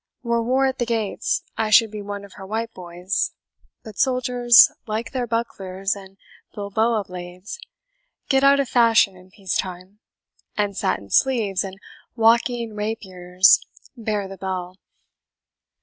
Were 0.23 0.41
war 0.41 0.65
at 0.65 0.79
the 0.79 0.85
gates, 0.87 1.43
I 1.59 1.69
should 1.69 1.91
be 1.91 2.01
one 2.01 2.25
of 2.25 2.33
her 2.33 2.45
white 2.47 2.73
boys; 2.73 3.33
but 3.83 3.99
soldiers, 3.99 4.71
like 4.87 5.11
their 5.11 5.27
bucklers 5.27 5.93
and 5.95 6.17
Bilboa 6.55 7.03
blades, 7.05 7.59
get 8.27 8.43
out 8.43 8.59
of 8.59 8.67
fashion 8.67 9.15
in 9.15 9.29
peace 9.29 9.55
time, 9.55 9.99
and 10.57 10.75
satin 10.75 11.11
sleeves 11.11 11.63
and 11.63 11.77
walking 12.15 12.73
rapiers 12.73 13.59
bear 13.95 14.27
the 14.27 14.37
bell. 14.37 14.77